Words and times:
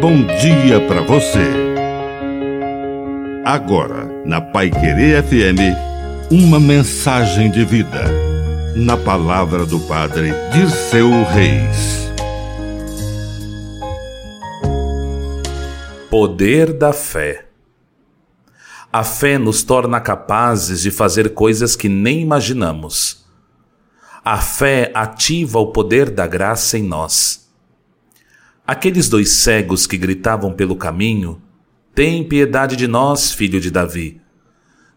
bom 0.00 0.24
dia 0.24 0.80
para 0.88 1.02
você. 1.02 1.44
Agora, 3.44 4.06
na 4.24 4.40
Pai 4.40 4.70
Querer 4.70 5.22
FM, 5.22 5.76
uma 6.30 6.58
mensagem 6.58 7.50
de 7.50 7.66
vida. 7.66 8.04
Na 8.74 8.96
palavra 8.96 9.66
do 9.66 9.78
Padre 9.80 10.32
Dirceu 10.52 11.10
Reis. 11.24 12.10
Poder 16.08 16.72
da 16.72 16.94
fé. 16.94 17.44
A 18.90 19.04
fé 19.04 19.36
nos 19.36 19.62
torna 19.62 20.00
capazes 20.00 20.80
de 20.80 20.90
fazer 20.90 21.34
coisas 21.34 21.76
que 21.76 21.90
nem 21.90 22.22
imaginamos. 22.22 23.26
A 24.24 24.38
fé 24.38 24.90
ativa 24.94 25.58
o 25.58 25.72
poder 25.72 26.08
da 26.08 26.26
graça 26.26 26.78
em 26.78 26.82
nós 26.82 27.49
Aqueles 28.70 29.08
dois 29.08 29.30
cegos 29.30 29.84
que 29.84 29.96
gritavam 29.96 30.52
pelo 30.52 30.76
caminho: 30.76 31.42
Tem 31.92 32.22
piedade 32.22 32.76
de 32.76 32.86
nós, 32.86 33.32
filho 33.32 33.60
de 33.60 33.68
Davi. 33.68 34.20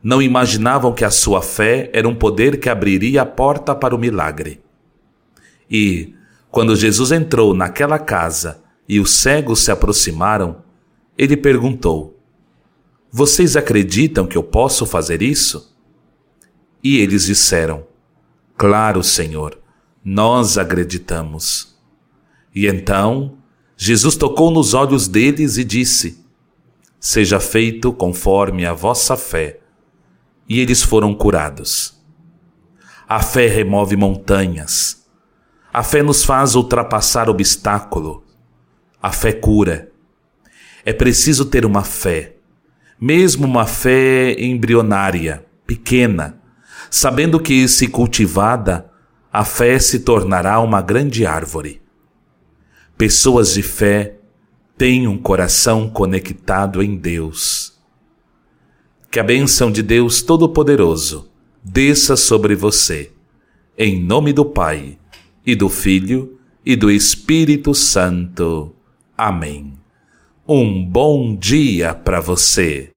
Não 0.03 0.21
imaginavam 0.21 0.93
que 0.93 1.03
a 1.03 1.09
sua 1.09 1.41
fé 1.41 1.89
era 1.91 2.07
um 2.07 2.13
poder 2.13 2.59
que 2.59 2.70
abriria 2.70 3.23
a 3.23 3.25
porta 3.25 3.73
para 3.73 3.95
o 3.95 3.97
milagre. 3.97 4.61
E, 5.67 6.13
quando 6.52 6.75
Jesus 6.75 7.11
entrou 7.11 7.55
naquela 7.55 7.97
casa 7.97 8.61
e 8.88 8.99
os 8.99 9.16
cegos 9.16 9.61
se 9.61 9.71
aproximaram, 9.71 10.58
ele 11.17 11.35
perguntou: 11.35 12.21
Vocês 13.11 13.58
acreditam 13.58 14.27
que 14.27 14.38
eu 14.38 14.44
posso 14.44 14.85
fazer 14.85 15.23
isso? 15.23 15.75
E 16.83 16.99
eles 16.99 17.25
disseram: 17.25 17.88
Claro, 18.55 19.02
Senhor, 19.02 19.58
nós 20.05 20.59
acreditamos. 20.59 21.75
E 22.53 22.67
então 22.67 23.41
Jesus 23.75 24.15
tocou 24.15 24.51
nos 24.51 24.73
olhos 24.73 25.07
deles 25.07 25.57
e 25.57 25.63
disse: 25.63 26.23
Seja 26.99 27.39
feito 27.39 27.91
conforme 27.91 28.65
a 28.65 28.73
vossa 28.73 29.17
fé. 29.17 29.59
E 30.47 30.59
eles 30.59 30.81
foram 30.81 31.13
curados. 31.13 32.02
A 33.07 33.21
fé 33.21 33.47
remove 33.47 33.95
montanhas. 33.95 35.05
A 35.73 35.83
fé 35.83 36.03
nos 36.03 36.23
faz 36.23 36.55
ultrapassar 36.55 37.30
obstáculo. 37.30 38.23
A 39.02 39.11
fé 39.11 39.33
cura. 39.33 39.91
É 40.85 40.93
preciso 40.93 41.45
ter 41.45 41.65
uma 41.65 41.83
fé, 41.83 42.35
mesmo 42.99 43.45
uma 43.45 43.65
fé 43.65 44.35
embrionária, 44.37 45.45
pequena, 45.65 46.41
sabendo 46.89 47.39
que, 47.39 47.67
se 47.67 47.87
cultivada, 47.87 48.89
a 49.31 49.45
fé 49.45 49.80
se 49.80 49.99
tornará 49.99 50.59
uma 50.59 50.81
grande 50.81 51.25
árvore. 51.25 51.83
Pessoas 52.97 53.55
de 53.55 53.63
fé 53.63 54.17
têm 54.77 55.08
um 55.08 55.17
coração 55.17 55.89
conectado 55.89 56.81
em 56.81 56.95
Deus. 56.95 57.73
Que 59.09 59.19
a 59.19 59.23
bênção 59.23 59.72
de 59.72 59.81
Deus 59.81 60.22
Todo-Poderoso 60.22 61.30
desça 61.64 62.16
sobre 62.16 62.55
você, 62.55 63.11
em 63.77 63.99
nome 63.99 64.31
do 64.31 64.45
Pai, 64.45 64.97
e 65.45 65.55
do 65.55 65.69
Filho, 65.69 66.39
e 66.66 66.75
do 66.75 66.91
Espírito 66.91 67.73
Santo. 67.73 68.75
Amém. 69.17 69.73
Um 70.47 70.86
bom 70.86 71.36
dia 71.36 71.94
para 71.94 72.19
você. 72.19 72.91